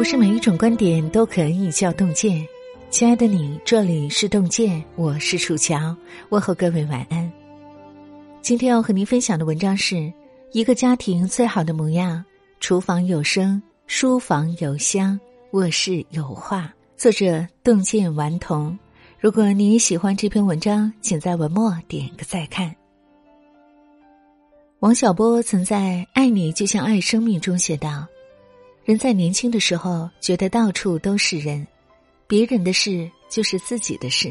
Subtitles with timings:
[0.00, 2.42] 不是每一种观点都可以叫洞见。
[2.88, 5.94] 亲爱的你，这里是洞见，我是楚乔，
[6.30, 7.30] 问候各位晚安。
[8.40, 10.10] 今天要和您分享的文章是
[10.52, 12.24] 一个家庭最好的模样：
[12.60, 16.72] 厨房有声，书房有香，卧室有画。
[16.96, 18.78] 作者洞见顽童。
[19.18, 22.74] 如果你喜欢这篇文章，请在文末点个再看。
[24.78, 25.78] 王小波曾在
[26.14, 28.06] 《爱你就像爱生命》中写道
[28.84, 31.66] ：“人在年轻的时候，觉得到处都是人，
[32.26, 34.30] 别人的事就是自己的事；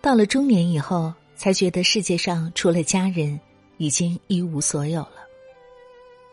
[0.00, 3.38] 到了中年以后，才觉得世界上除了家人，
[3.78, 5.14] 已经一无所有了。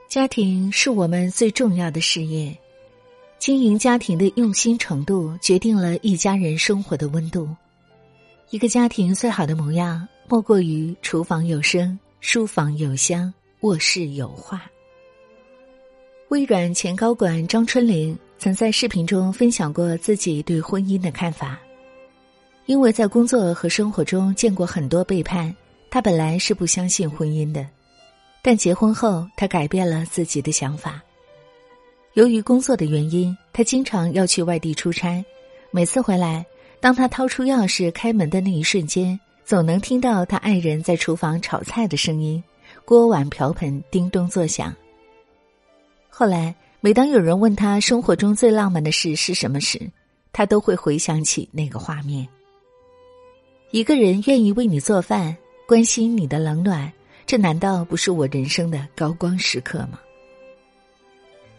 [0.08, 2.56] 家庭是我们最重要的事业，
[3.40, 7.50] 经营家庭的用心程度，决定了一家人生活的温度。
[8.52, 14.64] 一个家庭最好的模样，莫过于厨房有声。”书房有香，卧室有画。
[16.30, 21.60] 微软前高管张春玲曾在视频中分享过自己对婚姻的看法。
[22.66, 25.56] 因为在工作和生活中见过很多背叛，
[25.92, 27.68] 他本来是不相信婚姻的，
[28.42, 31.00] 但结婚后他改变了自己的想法。
[32.14, 35.24] 由于工作的原因，他经常要去外地出差，
[35.70, 36.44] 每次回来，
[36.80, 39.20] 当他掏出钥匙开门的那一瞬间。
[39.46, 42.44] 总能听到他爱人在厨房炒菜的声音，
[42.84, 44.76] 锅碗瓢盆叮咚作响。
[46.18, 49.78] 后来，每当有人问他生活中最浪漫的事是什么时，
[50.32, 52.26] 他都会回想起那个画面。
[53.72, 55.36] 一个人愿意为你做饭，
[55.68, 56.90] 关心你的冷暖，
[57.26, 60.00] 这难道不是我人生的高光时刻吗？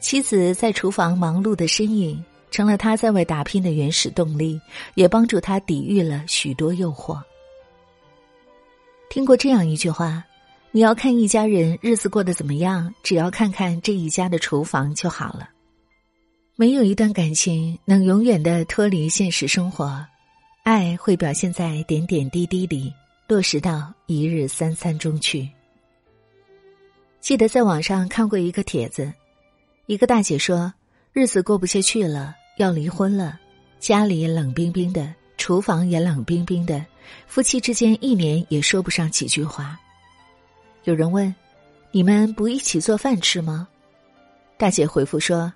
[0.01, 4.59] 妻子在厨房忙碌的身影，成了他在外打拼的原始动力，
[4.95, 7.21] 也帮助他抵御了许多诱惑。
[9.11, 10.25] 听过这样一句话
[10.77, 15.49] ：“你要看一家人日子过得怎么样，只要看看这一家的厨房就好了。”
[16.55, 20.07] 没有一段感情能永远的脱离现实生活，
[20.65, 22.93] 爱会表现在点点滴滴里，
[23.27, 25.49] 落实到一日三餐中去。
[27.21, 29.11] 记得在网上看过一个帖子，
[29.87, 30.71] 一个大姐说
[31.15, 33.41] ：“日子过不下去了，要离婚了，
[33.81, 36.85] 家里冷冰冰的。”厨房也冷冰冰的，
[37.27, 39.81] 夫妻之间一年也说不上几句话。
[40.87, 41.35] 有人问
[41.91, 43.67] ：“你们不一起做饭吃吗？”
[44.57, 45.53] 大姐回复说：“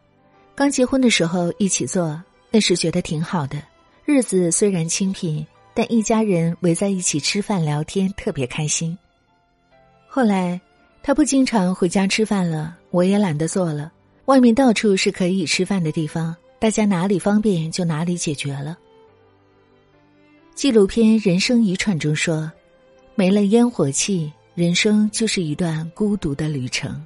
[0.56, 2.20] 刚结婚的时候一起做，
[2.50, 3.62] 那时觉得挺好的，
[4.04, 8.98] 日子虽然清贫，但一家人围在一起吃饭聊天特别开心。
[10.08, 10.60] 后来
[11.00, 13.92] 他不经常回家吃饭了，我也懒得做了，
[14.24, 18.76] 外面到处是可以吃饭的地方，大家哪里方便就哪里解决了。”
[20.56, 22.50] 纪录片《人生一串》中说
[23.14, 27.02] ：“没了烟火气，人生就是一段孤独的旅程。”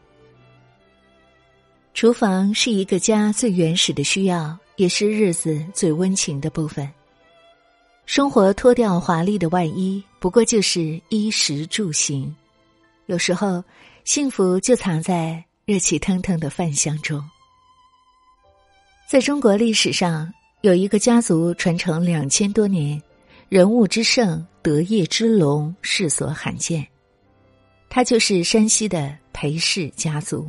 [1.94, 6.90] 厨房是一个家最原始的需要，也是日子最温情的部分。
[8.06, 12.34] 生活脱掉华丽的外衣，不过就是衣食住行。
[13.06, 13.62] 有时候，
[14.02, 17.22] 幸福就藏在热气腾腾的饭香中。
[19.08, 20.28] 在中国历史上，
[20.62, 23.00] 有一个家族传承两千多年。
[23.48, 26.84] 人物之盛，德业之隆，世所罕见。
[27.94, 30.48] 他就是山西的裴氏家族。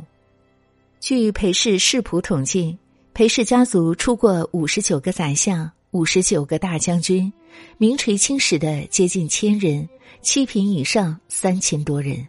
[0.98, 2.76] 据裴氏世谱统计，
[3.14, 7.32] 裴氏家族出过五十九个宰相，五十九个大将军，
[7.78, 9.88] 名垂青史的接近千人，
[10.22, 12.26] 七品以上三千多人。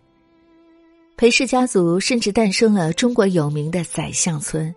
[1.15, 4.71] 裴氏家族甚至诞生了中国有名的宰相村。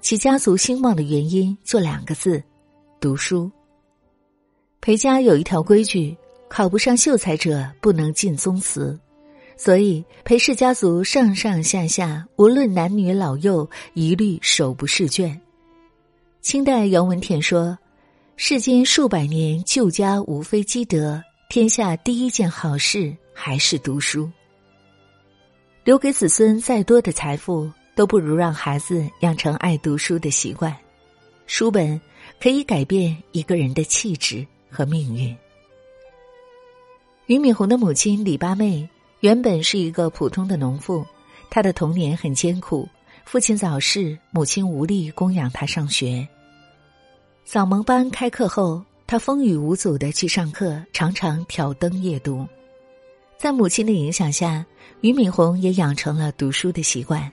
[0.00, 2.42] 其家族兴旺的原因就两个字：
[2.98, 3.48] 读书。
[4.80, 6.16] 裴家有一条规矩：
[6.48, 8.98] 考不上秀才者不能进宗祠，
[9.56, 15.40] 所以裴氏家族上上下下无论男女老幼，一律手不释卷。
[16.40, 17.78] 清代杨文田说
[18.36, 24.30] ：“世间数百年旧家无非积德，天下第一件好事还是读书。
[25.84, 30.74] 留给子孙再多的财富，都不如让孩子养成爱读书的习惯。
[31.46, 32.00] 书本
[32.40, 35.32] 可以改变一个人的气质。”和命运。
[37.26, 38.90] 俞敏洪的母亲李八妹
[39.24, 41.02] 原本是一个普通的农妇，
[41.48, 42.86] 她的童年很艰苦，
[43.24, 46.28] 父亲早逝，母亲无力供养她上学。
[47.42, 52.46] 扫盲班开课后，她风雨无阻的去上课，常常挑灯夜读。
[53.38, 54.62] 在母亲的影响下，
[55.00, 57.32] 俞敏洪也养成了读书的习惯。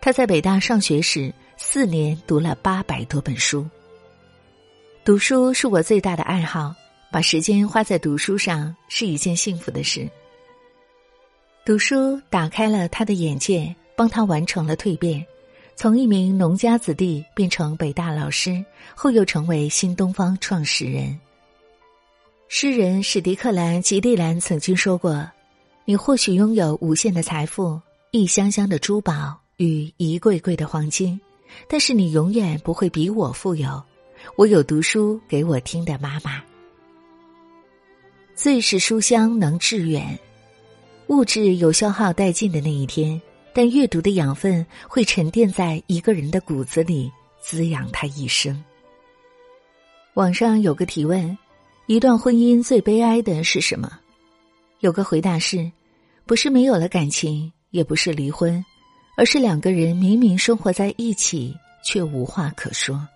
[0.00, 3.68] 他在北大上学时，四年读了八百多本书。
[5.04, 6.74] 读书是我最大的爱好，
[7.10, 10.08] 把时间花在读书上是一件幸福的事。
[11.64, 15.24] 读书打开了他的眼界，帮他完成了蜕变，
[15.76, 18.64] 从一名农家子弟变成北大老师，
[18.96, 21.16] 后又成为新东方创始人。
[22.48, 25.30] 诗人史迪克兰·吉利兰曾经说过
[25.86, 27.80] ：“你或许拥有无限的财富、
[28.10, 31.20] 一箱箱的珠宝与一柜柜的黄金，
[31.68, 33.80] 但是你永远不会比我富有。
[34.34, 36.42] 我有读书给我听的妈妈。
[38.34, 40.18] 最是书香能致远，
[41.08, 43.20] 物质有消耗殆尽的那一天。”
[43.54, 48.64] 但阅读的养分会沉淀在一个人的骨子里，滋养他一生。
[50.14, 51.36] 网上有个提问：
[51.86, 53.92] 一段婚姻最悲哀的是什么？
[54.80, 55.70] 有个回答是：
[56.24, 58.64] 不是没有了感情，也不是离婚，
[59.18, 63.06] 而是两个人明明生活在一起，却无话可说，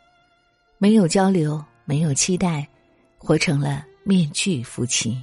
[0.77, 2.69] 没有交流，没有期待，
[3.17, 5.17] 活成了面具夫妻。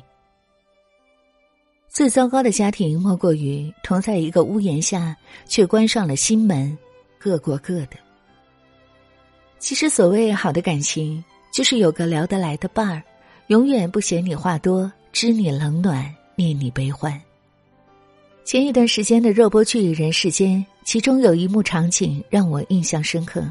[1.94, 6.76] 最糟糕的家庭，莫过于同在一个屋檐下，却关上了心门，
[7.20, 7.92] 各过各的。
[9.60, 13.04] 其实，所谓好的感情，就是有个聊得来的伴儿，
[13.46, 17.22] 永远不嫌你话多，知你冷暖，念你悲欢。
[18.44, 23.46] 前一段时间的热播剧《人世间》，其中有一幕场景让我印象深刻：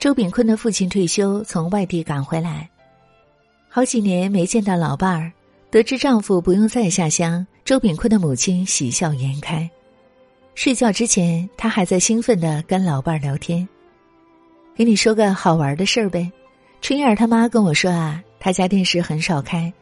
[0.00, 2.68] 周炳坤的父亲退休，从外地赶回来，
[3.68, 5.32] 好几年没见到老伴儿。
[5.70, 9.68] 得知丈夫不用再下乡，周炳坤的母亲喜笑颜开。
[10.54, 13.68] 睡觉之前，她还在兴奋的跟老伴儿聊天。
[14.74, 16.30] 给你说个好玩的事儿呗，
[16.80, 19.72] 春燕儿他妈跟我说啊，他家电视很少开，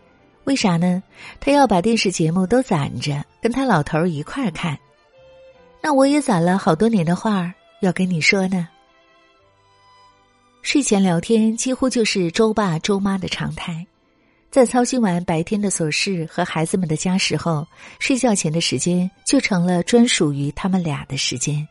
[0.44, 1.02] 为啥呢？
[1.38, 4.78] 他要把电视节目都攒着，跟他老头儿一块儿看。
[5.80, 8.68] 那我也攒了好多年的话儿要跟你说呢。
[10.62, 13.86] 睡前聊天几乎就是周爸周妈的常态。
[14.54, 17.66] 在操心完白天的琐事和孩子们的家事后，
[17.98, 21.66] 睡觉前的时间就成了专属于他们俩的时间。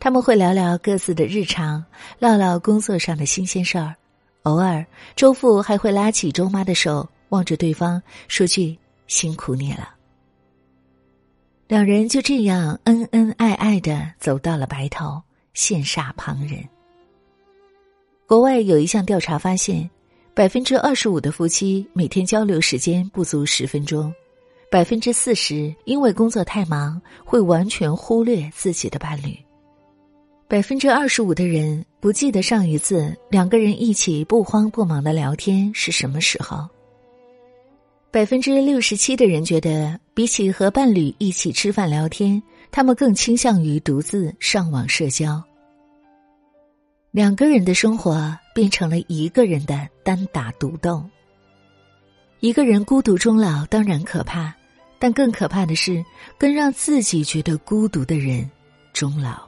[0.00, 1.84] 他们会聊聊各自的日常，
[2.18, 3.94] 唠唠工作上的新鲜事儿。
[4.42, 8.76] 偶尔，周父还会拉起周妈的手，望着对方说句
[9.06, 9.94] “辛苦你了”。
[11.70, 15.22] 两人就这样恩恩爱爱的走到了白头，
[15.54, 16.68] 羡煞旁人。
[18.26, 19.88] 国外有一项调查发现。
[20.34, 24.10] 百分之二十五的夫妻每天交流时间不足十分钟，
[24.70, 29.36] 百分之四十因为工作太忙会完全忽略自己的伴侣，
[30.48, 36.66] 百分之二十五的人不记得上一次两个人一起不慌不忙的聊天是什么时候，
[38.10, 45.42] 百分之六十七的人觉得比起和伴侣一起吃饭聊天，他们更倾向于独自上网社交。
[47.12, 51.04] 两个人的生活变成了一个人的单打独斗。
[52.40, 54.50] 一个人孤独终老当然可怕，
[54.98, 56.02] 但更可怕的是
[56.38, 58.50] 跟让自己觉得孤独的人
[58.94, 59.46] 终老。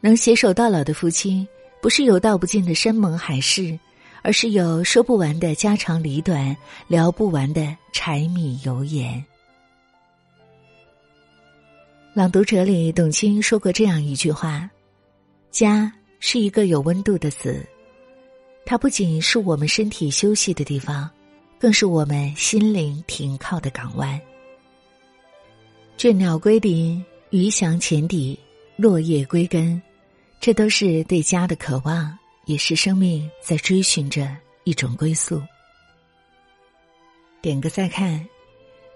[0.00, 1.46] 能携手到老的夫妻，
[1.80, 3.78] 不是有道不尽的山盟海誓，
[4.22, 6.56] 而是有说不完的家长里短，
[6.88, 9.24] 聊不完的柴米油盐。
[12.14, 14.68] 朗读者里，董卿说过这样一句话。
[15.54, 17.64] 家是一个有温度的子，
[18.66, 21.08] 它不仅是我们身体休息的地方，
[21.60, 24.20] 更是我们心灵停靠的港湾。
[25.96, 28.36] 倦鸟归林，鱼翔浅底，
[28.74, 29.80] 落叶归根，
[30.40, 35.40] 这都是对家的渴望，也是生命在追寻着一种归宿。
[37.40, 38.26] 点个再看，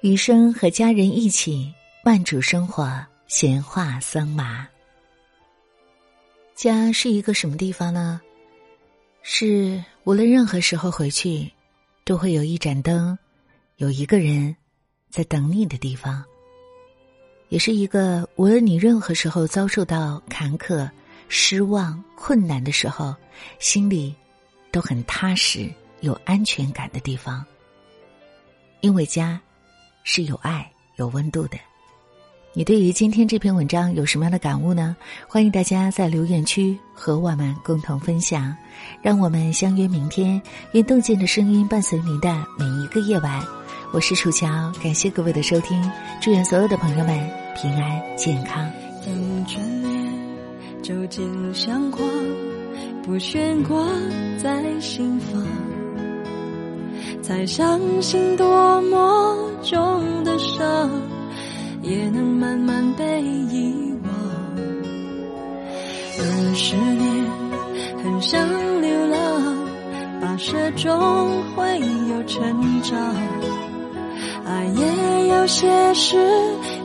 [0.00, 1.72] 余生和家人一起
[2.02, 4.66] 慢煮生活，闲话桑麻。
[6.58, 8.20] 家是一个什么地方呢？
[9.22, 11.48] 是无论任何时候回去，
[12.02, 13.16] 都会有一盏灯，
[13.76, 14.56] 有一个人
[15.08, 16.24] 在等你的地方。
[17.48, 20.90] 也是一个无论你任何时候遭受到坎坷、
[21.28, 23.14] 失望、困难的时候，
[23.60, 24.12] 心里
[24.72, 27.46] 都很踏实、有安全感的地方。
[28.80, 29.40] 因为家
[30.02, 31.56] 是有爱、有温度的。
[32.54, 34.96] 你对于今天这篇文章有什么样的感悟呢？
[35.28, 38.56] 欢迎大家在留言区和我们共同分享。
[39.02, 40.40] 让我们相约明天，
[40.72, 43.40] 愿动静的声音伴随您的每一个夜晚。
[43.92, 44.48] 我是楚乔，
[44.82, 45.78] 感谢各位的收听，
[46.22, 48.68] 祝愿所有的朋友们平安健康。
[49.04, 50.12] 等眷恋，
[50.82, 52.08] 就近相框，
[53.04, 53.86] 不悬挂
[54.42, 55.46] 在心房，
[57.22, 60.90] 才相信多么重的伤。
[61.88, 64.12] 也能慢慢被遗忘。
[66.20, 67.24] 二十年，
[68.04, 68.46] 很想
[68.82, 69.16] 流浪，
[70.20, 71.80] 跋涉中会
[72.10, 72.98] 有成长。
[74.44, 76.18] 爱也有些事，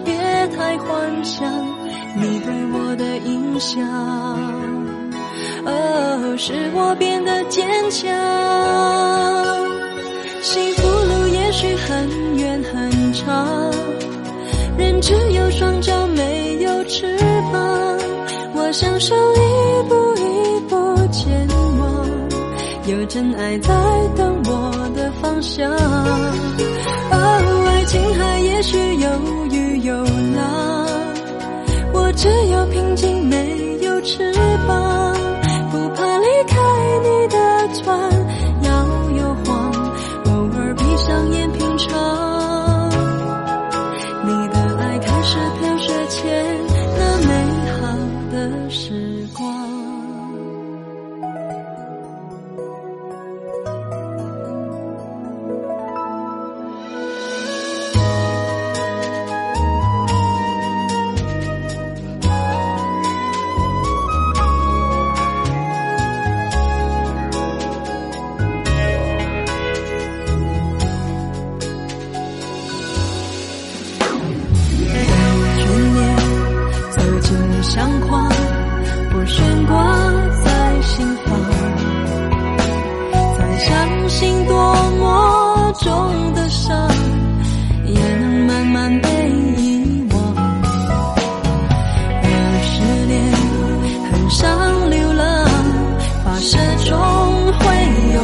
[0.06, 0.16] 别
[0.56, 1.52] 太幻想。
[2.16, 3.86] 你对我的影响，
[5.66, 8.10] 哦，使我变得坚强。
[10.42, 13.73] 幸福路也许很远很长。
[14.78, 17.18] 人只有双脚没有翅
[17.52, 17.98] 膀，
[18.56, 19.40] 我享受一
[19.88, 21.48] 步一步前
[21.80, 22.08] 往，
[22.88, 23.74] 有真爱在
[24.16, 25.70] 等我的方向。
[25.72, 27.16] 哦，
[27.68, 29.10] 爱情海也许有
[29.52, 29.96] 雨有
[30.36, 30.88] 浪，
[31.94, 34.34] 我只有平静没有翅
[34.68, 34.93] 膀。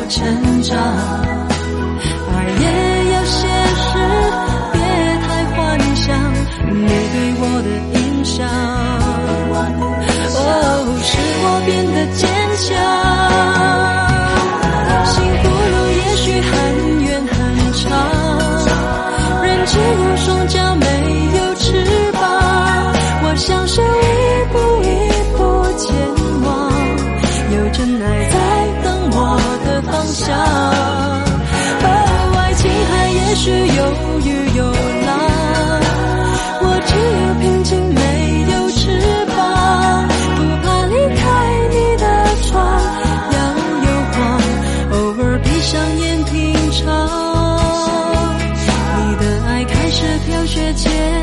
[0.09, 0.38] chân
[50.77, 51.18] Trên